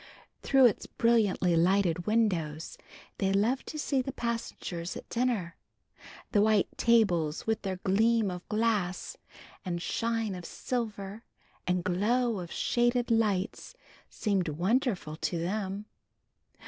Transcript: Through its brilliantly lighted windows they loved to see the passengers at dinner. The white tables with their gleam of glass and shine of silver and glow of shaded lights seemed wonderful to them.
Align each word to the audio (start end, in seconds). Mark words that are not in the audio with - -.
Through 0.41 0.65
its 0.65 0.87
brilliantly 0.87 1.55
lighted 1.55 2.07
windows 2.07 2.75
they 3.19 3.31
loved 3.31 3.67
to 3.67 3.77
see 3.77 4.01
the 4.01 4.11
passengers 4.11 4.97
at 4.97 5.07
dinner. 5.09 5.57
The 6.31 6.41
white 6.41 6.75
tables 6.75 7.45
with 7.45 7.61
their 7.61 7.75
gleam 7.83 8.31
of 8.31 8.49
glass 8.49 9.15
and 9.63 9.79
shine 9.79 10.33
of 10.33 10.43
silver 10.43 11.23
and 11.67 11.83
glow 11.83 12.39
of 12.39 12.51
shaded 12.51 13.11
lights 13.11 13.75
seemed 14.09 14.47
wonderful 14.49 15.17
to 15.17 15.37
them. 15.37 15.85